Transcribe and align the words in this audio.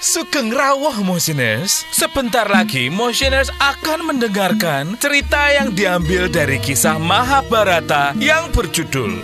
Sugeng 0.00 0.48
rawuh 0.48 1.04
Motioners. 1.04 1.84
Sebentar 1.92 2.48
lagi 2.48 2.88
Motioners 2.88 3.52
akan 3.60 4.08
mendengarkan 4.08 4.96
cerita 4.96 5.52
yang 5.52 5.76
diambil 5.76 6.24
dari 6.24 6.56
kisah 6.56 6.96
Mahabharata 6.96 8.16
yang 8.16 8.48
berjudul 8.48 9.20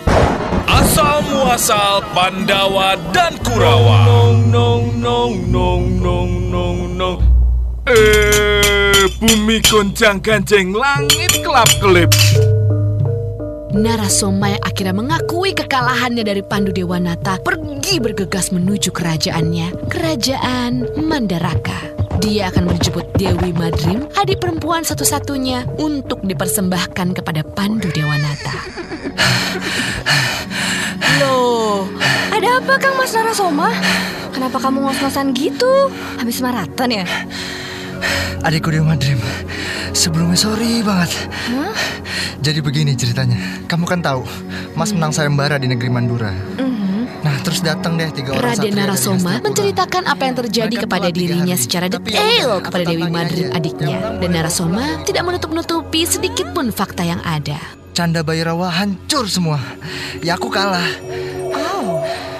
Asal 0.69 1.25
Muasal 1.33 2.05
Pandawa 2.13 2.93
dan 3.09 3.41
Kurawa. 3.41 4.05
Nong 4.05 4.53
nong 4.53 4.85
nong 5.01 5.35
nong 5.49 5.83
nong 5.97 6.31
nong 6.53 6.79
nong. 6.93 7.19
Eh, 7.89 9.09
bumi 9.17 9.57
goncang 9.65 10.21
ganjeng 10.21 10.77
langit 10.77 11.41
kelap 11.41 11.73
kelip. 11.81 12.13
Narasoma 13.77 14.57
yang 14.57 14.63
akhirnya 14.65 14.95
mengakui 14.97 15.53
kekalahannya 15.53 16.25
dari 16.25 16.41
Pandu 16.41 16.73
Dewanata 16.73 17.37
pergi 17.37 18.01
bergegas 18.01 18.49
menuju 18.49 18.89
kerajaannya, 18.89 19.85
kerajaan 19.85 20.97
Mandaraka. 21.05 21.93
Dia 22.17 22.49
akan 22.49 22.73
menjemput 22.73 23.05
Dewi 23.21 23.53
Madrim, 23.53 24.09
adik 24.17 24.41
perempuan 24.41 24.81
satu-satunya, 24.81 25.69
untuk 25.77 26.25
dipersembahkan 26.25 27.21
kepada 27.21 27.45
Pandu 27.45 27.93
Dewanata. 27.93 28.57
Loh, 31.21 31.85
ada 32.33 32.57
apa 32.57 32.81
Kang 32.81 32.97
Mas 32.97 33.13
Narasoma? 33.13 33.69
Kenapa 34.33 34.57
kamu 34.57 34.89
ngos-ngosan 34.89 35.37
gitu? 35.37 35.93
Habis 36.17 36.41
maraton 36.41 36.97
ya? 36.97 37.05
Adikku 38.41 38.73
Dewa 38.73 38.97
Madrim, 38.97 39.21
sebelumnya 39.97 40.37
sorry 40.37 40.85
banget. 40.85 41.09
Hah? 41.49 41.73
Jadi 42.37 42.61
begini 42.61 42.93
ceritanya. 42.93 43.35
Kamu 43.65 43.83
kan 43.83 43.99
tahu, 43.99 44.21
Mas 44.71 44.93
menang 44.93 45.09
sayembara 45.09 45.57
di 45.57 45.65
negeri 45.65 45.89
Mandura. 45.89 46.29
Mhm. 46.55 46.85
Nah, 47.17 47.33
terus 47.41 47.59
datang 47.59 47.97
deh 47.97 48.13
tiga 48.13 48.37
orang 48.37 48.53
Raden 48.53 48.77
Narasoma 48.77 49.41
menceritakan 49.41 50.05
apa 50.05 50.21
yang 50.21 50.35
terjadi 50.37 50.69
Mereka 50.69 50.85
kepada 50.85 51.07
dirinya 51.09 51.55
hari. 51.57 51.63
secara 51.65 51.85
detail 51.89 52.61
kepada 52.61 52.83
Dewi 52.85 53.03
aja. 53.03 53.45
adiknya. 53.51 53.97
Dan 54.21 54.29
Narasoma 54.31 55.01
tidak 55.01 55.25
menutup-nutupi 55.25 56.05
sedikit 56.05 56.53
pun 56.53 56.69
fakta 56.69 57.01
yang 57.01 57.19
ada. 57.25 57.57
Canda 57.91 58.21
Bayrawa 58.21 58.69
hancur 58.69 59.25
semua. 59.25 59.57
Ya 60.21 60.37
aku 60.37 60.53
kalah. 60.53 60.85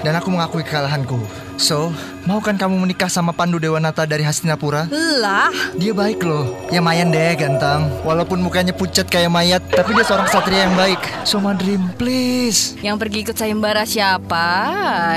Dan 0.06 0.14
aku 0.14 0.30
mengakui 0.30 0.62
kekalahanku. 0.62 1.18
So, 1.58 1.90
mau 2.22 2.38
kan 2.38 2.54
kamu 2.54 2.78
menikah 2.78 3.10
sama 3.10 3.34
Pandu 3.34 3.58
Dewanata 3.58 4.06
dari 4.06 4.22
Hastinapura? 4.22 4.86
lah. 5.18 5.50
Dia 5.74 5.90
baik 5.90 6.22
loh. 6.22 6.54
Ya 6.70 6.78
Mayan 6.78 7.10
deh 7.10 7.34
ganteng. 7.34 7.90
Walaupun 8.06 8.38
mukanya 8.38 8.70
pucat 8.70 9.10
kayak 9.10 9.26
mayat, 9.26 9.62
tapi 9.66 9.90
dia 9.98 10.06
seorang 10.06 10.30
satria 10.30 10.70
yang 10.70 10.78
baik. 10.78 11.02
So 11.26 11.42
Madrim, 11.42 11.90
please. 11.98 12.78
Yang 12.78 12.96
pergi 13.02 13.18
ikut 13.26 13.36
sayembara 13.36 13.82
siapa? 13.82 14.46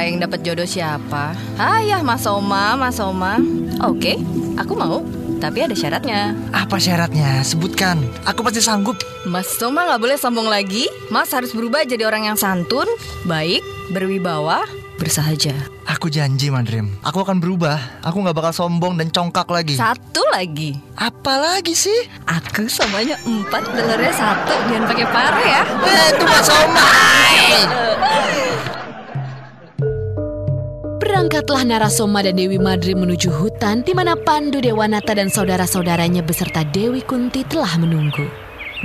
Yang 0.02 0.18
dapat 0.26 0.40
jodoh 0.42 0.66
siapa? 0.66 1.38
Ayah 1.62 2.02
Mas 2.02 2.26
Oma, 2.26 2.74
Mas 2.74 2.98
Oma. 2.98 3.38
Oke, 3.86 4.18
aku 4.58 4.74
mau. 4.74 5.21
Tapi 5.42 5.66
ada 5.66 5.74
syaratnya. 5.74 6.38
Apa 6.54 6.78
syaratnya? 6.78 7.42
Sebutkan. 7.42 7.98
Aku 8.30 8.46
pasti 8.46 8.62
sanggup. 8.62 8.94
Mas 9.26 9.58
Oma 9.66 9.90
nggak 9.90 10.02
boleh 10.06 10.18
sombong 10.22 10.46
lagi. 10.46 10.86
Mas 11.10 11.34
harus 11.34 11.50
berubah 11.58 11.82
jadi 11.82 12.06
orang 12.06 12.30
yang 12.30 12.38
santun, 12.38 12.86
baik, 13.26 13.66
berwibawa, 13.90 14.62
bersahaja. 15.02 15.58
Aku 15.90 16.14
janji 16.14 16.54
Madrim. 16.54 16.94
Aku 17.02 17.26
akan 17.26 17.42
berubah. 17.42 18.06
Aku 18.06 18.22
nggak 18.22 18.38
bakal 18.38 18.54
sombong 18.54 19.02
dan 19.02 19.10
congkak 19.10 19.50
lagi. 19.50 19.74
Satu 19.74 20.22
lagi. 20.30 20.78
Apa 20.94 21.42
lagi 21.42 21.74
sih? 21.74 22.06
Aku 22.30 22.70
samanya 22.70 23.18
empat, 23.26 23.66
dolarnya 23.74 24.14
satu. 24.14 24.54
Jangan 24.70 24.86
pakai 24.94 25.08
pare 25.10 25.44
ya. 25.44 25.62
Eh, 25.90 26.06
itu 26.14 26.24
Mas 26.30 26.50
Omai. 26.54 27.91
Berangkatlah 31.02 31.66
Narasoma 31.66 32.22
dan 32.22 32.38
Dewi 32.38 32.62
Madrim 32.62 33.02
menuju 33.02 33.34
hutan 33.34 33.82
di 33.82 33.90
mana 33.98 34.14
Pandu 34.14 34.62
Dewanata 34.62 35.18
dan 35.18 35.34
saudara-saudaranya 35.34 36.22
beserta 36.22 36.62
Dewi 36.62 37.02
Kunti 37.02 37.42
telah 37.42 37.74
menunggu. 37.82 38.30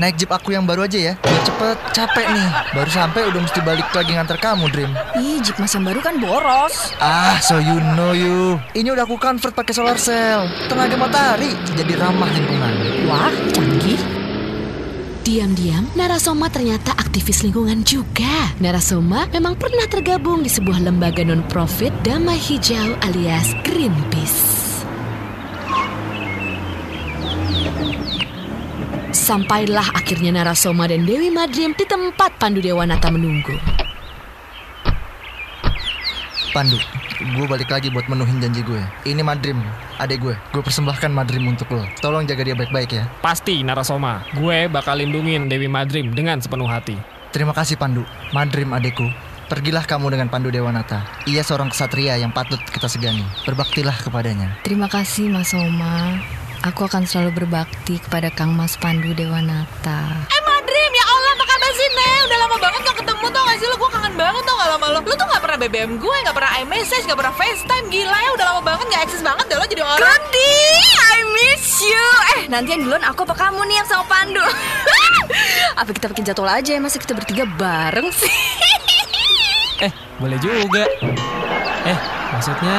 Naik 0.00 0.16
jeep 0.16 0.32
aku 0.32 0.56
yang 0.56 0.64
baru 0.64 0.88
aja 0.88 1.12
ya. 1.12 1.14
Biar 1.20 1.42
cepet. 1.44 1.76
Capek 1.92 2.26
nih. 2.32 2.48
Baru 2.72 2.88
sampai 2.88 3.20
udah 3.28 3.40
mesti 3.44 3.60
balik 3.60 3.92
lagi 3.92 4.16
nganter 4.16 4.40
kamu, 4.40 4.64
Dream. 4.72 4.92
Ih, 5.20 5.44
Jeep 5.44 5.60
Mas 5.60 5.76
yang 5.76 5.84
baru 5.84 6.00
kan 6.00 6.16
boros. 6.16 6.96
Ah, 7.04 7.36
so 7.44 7.60
you 7.60 7.76
know 7.96 8.16
you. 8.16 8.56
Ini 8.72 8.96
udah 8.96 9.04
aku 9.04 9.20
convert 9.20 9.52
pakai 9.52 9.76
solar 9.76 10.00
cell. 10.00 10.48
Tenaga 10.72 10.96
matahari. 10.96 11.52
Jadi 11.76 11.92
ramah 12.00 12.32
lingkungan. 12.32 12.72
Wah, 13.08 13.32
canggih. 13.52 14.25
Diam-diam, 15.26 15.90
Narasoma 15.98 16.46
ternyata 16.46 16.94
aktivis 16.94 17.42
lingkungan 17.42 17.82
juga. 17.82 18.54
Narasoma 18.62 19.26
memang 19.34 19.58
pernah 19.58 19.82
tergabung 19.90 20.38
di 20.38 20.46
sebuah 20.46 20.78
lembaga 20.78 21.26
non-profit 21.26 21.90
Damai 22.06 22.38
Hijau 22.38 22.94
alias 23.02 23.50
Greenpeace. 23.66 24.78
Sampailah 29.10 29.98
akhirnya 29.98 30.30
Narasoma 30.30 30.86
dan 30.86 31.02
Dewi 31.02 31.34
Madrim 31.34 31.74
di 31.74 31.82
tempat 31.82 32.38
Pandu 32.38 32.62
Dewanata 32.62 33.10
menunggu. 33.10 33.58
Pandu, 36.56 36.80
gue 37.20 37.44
balik 37.44 37.68
lagi 37.68 37.92
buat 37.92 38.08
menuhin 38.08 38.40
janji 38.40 38.64
gue. 38.64 38.80
Ini 39.04 39.20
Madrim, 39.20 39.60
adek 40.00 40.24
gue. 40.24 40.32
Gue 40.56 40.64
persembahkan 40.64 41.12
Madrim 41.12 41.44
untuk 41.44 41.68
lo. 41.68 41.84
Tolong 42.00 42.24
jaga 42.24 42.48
dia 42.48 42.56
baik-baik 42.56 42.96
ya. 42.96 43.04
Pasti 43.20 43.60
Narasoma, 43.60 44.24
gue 44.32 44.64
bakal 44.64 45.04
lindungin 45.04 45.52
Dewi 45.52 45.68
Madrim 45.68 46.16
dengan 46.16 46.40
sepenuh 46.40 46.64
hati. 46.64 46.96
Terima 47.28 47.52
kasih 47.52 47.76
Pandu. 47.76 48.08
Madrim 48.32 48.72
adekku. 48.72 49.04
Pergilah 49.52 49.84
kamu 49.84 50.16
dengan 50.16 50.32
Pandu 50.32 50.48
Dewanata. 50.48 51.04
Ia 51.28 51.44
seorang 51.44 51.68
kesatria 51.68 52.16
yang 52.16 52.32
patut 52.32 52.64
kita 52.72 52.88
segani. 52.88 53.28
Berbaktilah 53.44 54.08
kepadanya. 54.08 54.56
Terima 54.64 54.88
kasih 54.88 55.28
Mas 55.28 55.52
Oma. 55.52 56.24
Aku 56.64 56.88
akan 56.88 57.04
selalu 57.04 57.44
berbakti 57.44 58.00
kepada 58.00 58.32
Kang 58.32 58.56
Mas 58.56 58.80
Pandu 58.80 59.12
Dewanata. 59.12 60.24
Eh 60.32 60.40
Madrim, 60.40 60.90
ya 60.96 61.04
Allah 61.04 61.30
apa 61.36 61.44
kabar 61.52 61.70
sih? 61.76 61.88
Udah 62.26 62.38
lama 62.48 62.56
banget 62.56 62.80
gak 62.80 62.96
ketemu 63.04 63.26
tau 63.28 63.44
gak 63.44 63.58
sih 63.60 63.66
lo? 63.68 63.76
Gue 63.76 63.90
kangen 63.92 64.14
banget 64.16 64.42
tau 64.48 64.56
gak 64.56 64.70
lama 64.72 64.86
lo 64.88 65.00
Lo 65.04 65.12
tuh 65.12 65.28
gak 65.28 65.35
pernah 65.56 65.72
BBM 65.72 65.96
gue, 65.96 66.16
gak 66.28 66.36
pernah 66.36 66.52
iMessage, 66.60 67.08
gak 67.08 67.16
pernah 67.16 67.32
FaceTime 67.32 67.88
Gila 67.88 68.12
ya 68.12 68.30
udah 68.36 68.46
lama 68.52 68.60
banget 68.60 68.86
gak 68.92 69.02
eksis 69.08 69.24
banget 69.24 69.44
deh 69.48 69.56
lo 69.56 69.64
jadi 69.64 69.82
orang 69.88 70.00
Rudy, 70.04 70.52
I 71.00 71.20
miss 71.32 71.80
you. 71.80 72.08
Eh, 72.36 72.40
nanti 72.52 72.76
yang 72.76 72.84
duluan 72.84 73.00
aku 73.00 73.24
apa 73.24 73.32
kamu 73.32 73.64
nih 73.64 73.80
yang 73.80 73.88
sama 73.88 74.04
Pandu? 74.04 74.44
apa 75.80 75.90
kita 75.96 76.12
bikin 76.12 76.28
jadwal 76.28 76.52
aja 76.52 76.76
ya? 76.76 76.80
Masa 76.84 77.00
kita 77.00 77.16
bertiga 77.16 77.48
bareng 77.48 78.12
sih? 78.12 78.28
Eh, 79.80 79.92
boleh 80.20 80.36
juga. 80.44 80.84
Eh, 81.88 81.98
maksudnya, 82.36 82.76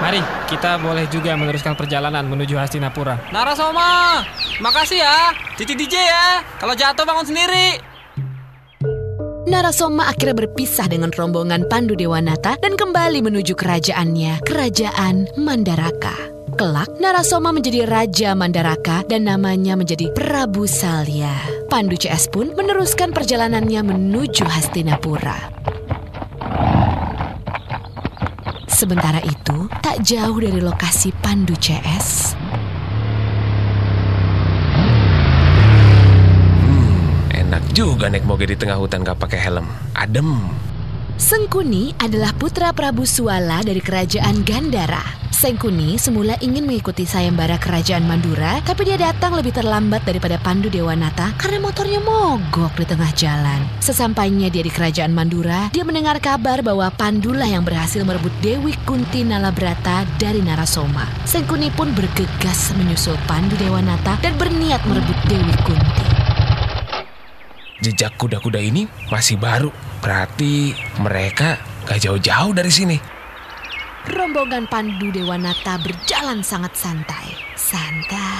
mari 0.00 0.24
kita 0.48 0.80
boleh 0.80 1.04
juga 1.12 1.36
meneruskan 1.36 1.76
perjalanan 1.76 2.24
menuju 2.24 2.56
Hastinapura. 2.56 3.28
Narasoma, 3.28 4.24
makasih 4.64 5.04
ya. 5.04 5.36
Cici 5.60 5.76
DJ 5.76 6.00
ya. 6.00 6.40
Kalau 6.56 6.72
jatuh 6.72 7.04
bangun 7.04 7.28
sendiri. 7.28 7.89
Narasoma 9.50 10.06
akhirnya 10.06 10.46
berpisah 10.46 10.86
dengan 10.86 11.10
rombongan 11.10 11.66
Pandu 11.66 11.98
Dewanata 11.98 12.54
dan 12.62 12.78
kembali 12.78 13.18
menuju 13.18 13.58
kerajaannya, 13.58 14.46
Kerajaan 14.46 15.26
Mandaraka. 15.34 16.14
Kelak, 16.54 16.94
Narasoma 17.02 17.50
menjadi 17.50 17.82
Raja 17.82 18.38
Mandaraka 18.38 19.02
dan 19.10 19.26
namanya 19.26 19.74
menjadi 19.74 20.06
Prabu 20.14 20.70
Salya. 20.70 21.34
Pandu 21.66 21.98
CS 21.98 22.30
pun 22.30 22.54
meneruskan 22.54 23.10
perjalanannya 23.10 23.90
menuju 23.90 24.46
Hastinapura. 24.46 25.50
Sementara 28.70 29.18
itu, 29.26 29.66
tak 29.82 29.98
jauh 30.06 30.38
dari 30.38 30.62
lokasi 30.62 31.10
Pandu 31.26 31.58
CS, 31.58 32.38
Enak 37.60 37.76
juga 37.76 38.08
naik 38.08 38.24
moge 38.24 38.48
di 38.48 38.56
tengah 38.56 38.80
hutan 38.80 39.04
gak 39.04 39.20
pakai 39.20 39.36
helm. 39.36 39.68
Adem. 39.92 40.48
Sengkuni 41.20 41.92
adalah 42.00 42.32
putra 42.32 42.72
Prabu 42.72 43.04
Suala 43.04 43.60
dari 43.60 43.84
kerajaan 43.84 44.40
Gandara. 44.40 45.04
Sengkuni 45.28 46.00
semula 46.00 46.36
ingin 46.40 46.64
mengikuti 46.64 47.04
sayembara 47.04 47.60
kerajaan 47.60 48.08
Mandura, 48.08 48.64
tapi 48.64 48.88
dia 48.88 48.96
datang 48.96 49.36
lebih 49.36 49.52
terlambat 49.52 50.04
daripada 50.08 50.40
Pandu 50.40 50.72
Dewanata 50.72 51.36
karena 51.36 51.60
motornya 51.60 52.00
mogok 52.00 52.72
di 52.80 52.84
tengah 52.88 53.12
jalan. 53.12 53.60
Sesampainya 53.84 54.48
dia 54.48 54.64
di 54.64 54.72
kerajaan 54.72 55.12
Mandura, 55.12 55.68
dia 55.72 55.84
mendengar 55.84 56.16
kabar 56.20 56.64
bahwa 56.64 56.88
Pandulah 56.92 57.48
yang 57.48 57.64
berhasil 57.64 58.00
merebut 58.04 58.32
Dewi 58.40 58.72
Kunti 58.88 59.20
Nalabrata 59.20 60.08
dari 60.16 60.40
Narasoma. 60.40 61.04
Sengkuni 61.28 61.68
pun 61.72 61.92
bergegas 61.92 62.72
menyusul 62.76 63.16
Pandu 63.28 63.56
Dewanata 63.60 64.16
dan 64.24 64.36
berniat 64.40 64.80
merebut 64.88 65.16
Dewi 65.28 65.54
Kunti. 65.64 66.19
Jejak 67.80 68.16
kuda-kuda 68.20 68.60
ini 68.60 68.84
masih 69.08 69.40
baru. 69.40 69.72
Berarti 70.04 70.76
mereka 71.00 71.60
gak 71.88 72.00
jauh-jauh 72.00 72.52
dari 72.52 72.72
sini. 72.72 72.96
Rombongan 74.08 74.64
Pandu 74.68 75.12
Dewanata 75.12 75.76
berjalan 75.80 76.40
sangat 76.40 76.72
santai. 76.72 77.36
Santai. 77.56 78.39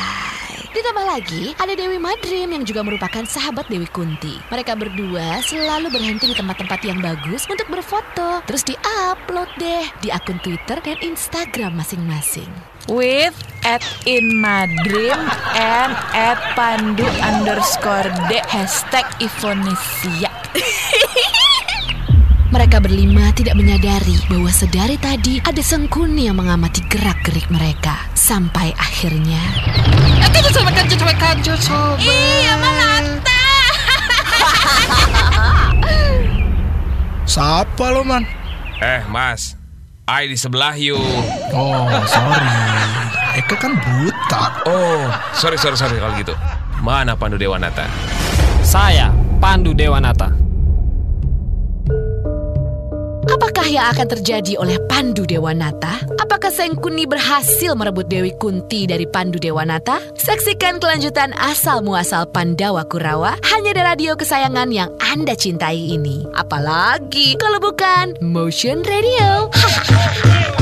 Ditambah 0.70 1.02
lagi, 1.02 1.50
ada 1.58 1.75
Dewi 1.75 1.99
Madrim 1.99 2.46
yang 2.55 2.62
juga 2.62 2.87
merupakan 2.87 3.26
sahabat 3.26 3.67
Dewi 3.67 3.90
Kunti. 3.90 4.38
Mereka 4.55 4.78
berdua 4.78 5.43
selalu 5.43 5.90
berhenti 5.90 6.31
di 6.31 6.37
tempat-tempat 6.38 6.81
yang 6.87 7.02
bagus 7.02 7.50
untuk 7.50 7.67
berfoto. 7.67 8.38
Terus 8.46 8.62
di-upload 8.62 9.50
deh 9.58 9.82
di 9.99 10.14
akun 10.14 10.38
Twitter 10.38 10.78
dan 10.78 10.94
Instagram 11.02 11.75
masing-masing. 11.75 12.46
With 12.87 13.34
at 13.67 13.82
in 14.06 14.38
Madrim 14.38 15.19
and 15.58 15.93
at 16.14 16.38
Pandu 16.55 17.06
underscore 17.19 18.06
D 18.31 18.38
hashtag 18.46 19.11
Ivonesia. 19.19 20.31
Mereka 22.50 22.82
berlima 22.82 23.31
tidak 23.31 23.55
menyadari 23.55 24.19
bahwa 24.26 24.50
sedari 24.50 24.99
tadi 24.99 25.38
ada 25.38 25.62
Sengkuni 25.62 26.26
yang 26.26 26.35
mengamati 26.35 26.82
gerak-gerik 26.91 27.47
mereka. 27.47 27.94
Sampai 28.19 28.75
akhirnya... 28.75 29.38
Iya, 32.02 32.58
Malata. 32.58 33.44
Siapa 37.31 37.87
lo 37.94 38.02
man? 38.02 38.26
Eh, 38.82 39.06
Mas. 39.06 39.55
Ai 40.11 40.26
di 40.26 40.35
sebelah 40.35 40.75
yuk. 40.75 40.99
Oh 41.55 41.87
sorry 42.11 42.50
Eka 43.38 43.55
kan 43.55 43.79
buta 43.79 44.67
Oh, 44.67 45.06
sorry, 45.38 45.55
sorry, 45.55 45.79
sorry 45.79 46.02
kalau 46.02 46.19
gitu. 46.19 46.35
Mana 46.82 47.14
Pandu 47.14 47.38
Dewanata? 47.38 47.87
Saya, 48.67 49.14
Pandu 49.38 49.70
Dewanata. 49.70 50.50
Apakah 53.60 53.76
yang 53.76 53.92
akan 53.92 54.08
terjadi 54.16 54.56
oleh 54.56 54.80
Pandu 54.88 55.28
Dewanata? 55.28 56.00
Apakah 56.16 56.48
Sengkuni 56.48 57.04
berhasil 57.04 57.76
merebut 57.76 58.08
Dewi 58.08 58.32
Kunti 58.40 58.88
dari 58.88 59.04
Pandu 59.04 59.36
Dewanata? 59.36 60.00
Saksikan 60.16 60.80
kelanjutan 60.80 61.36
asal 61.36 61.84
muasal 61.84 62.24
Pandawa 62.24 62.88
Kurawa 62.88 63.36
hanya 63.52 63.76
di 63.76 63.82
radio 63.84 64.16
kesayangan 64.16 64.72
yang 64.72 64.88
Anda 65.04 65.36
cintai 65.36 65.76
ini. 65.76 66.24
Apalagi 66.32 67.36
kalau 67.36 67.60
bukan 67.60 68.16
Motion 68.24 68.80
Radio. 68.80 69.52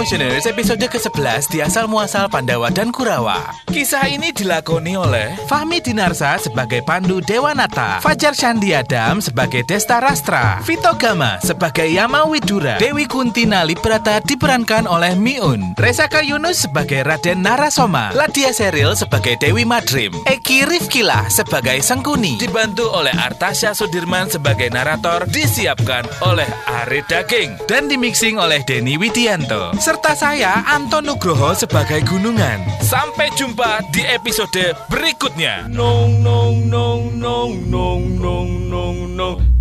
Motioners 0.00 0.48
episode 0.48 0.80
ke-11 0.80 1.52
di 1.52 1.60
asal 1.60 1.84
muasal 1.84 2.24
Pandawa 2.32 2.72
dan 2.72 2.88
Kurawa. 2.88 3.52
Kisah 3.68 4.08
ini 4.08 4.32
dilakoni 4.32 4.96
oleh 4.96 5.36
Fahmi 5.44 5.76
Dinarsa 5.84 6.40
sebagai 6.40 6.80
Pandu 6.88 7.20
Dewanata, 7.20 8.00
Fajar 8.00 8.32
Shandi 8.32 8.72
Adam 8.72 9.20
sebagai 9.20 9.60
Desta 9.60 10.00
Rastra, 10.00 10.64
Vito 10.64 10.88
Gama 10.96 11.36
sebagai 11.44 11.84
Yama 11.84 12.24
Widura, 12.24 12.80
Dewi 12.80 13.04
Kunti 13.04 13.44
Nali 13.44 13.76
Prata 13.76 14.24
diperankan 14.24 14.88
oleh 14.88 15.12
Miun, 15.12 15.76
Resaka 15.76 16.24
Yunus 16.24 16.64
sebagai 16.64 17.04
Raden 17.04 17.44
Narasoma, 17.44 18.16
Ladia 18.16 18.56
Seril 18.56 18.96
sebagai 18.96 19.36
Dewi 19.36 19.68
Madrim, 19.68 20.16
Eki 20.24 20.64
Rifkilah 20.64 21.28
sebagai 21.28 21.76
Sengkuni, 21.84 22.40
dibantu 22.40 22.88
oleh 22.88 23.12
Artasya 23.12 23.76
Sudirman 23.76 24.32
sebagai 24.32 24.72
narator, 24.72 25.28
disiapkan 25.28 26.08
oleh 26.24 26.48
Ari 26.64 27.04
Daging, 27.04 27.68
dan 27.68 27.84
dimixing 27.92 28.40
oleh 28.40 28.64
Denny 28.64 28.96
Widianto, 28.96 29.76
serta 29.90 30.14
saya 30.14 30.62
Anton 30.70 31.02
Nugroho 31.02 31.50
sebagai 31.50 31.98
Gunungan. 32.06 32.62
Sampai 32.78 33.26
jumpa 33.34 33.82
di 33.90 34.06
episode 34.06 34.70
berikutnya. 34.86 35.66
Nong 35.66 36.22
nong 36.22 36.70
nong 36.70 37.18
nong 37.18 37.52
nong 37.66 38.02
nong 38.22 38.50
nong 38.70 38.98
nong 39.18 39.59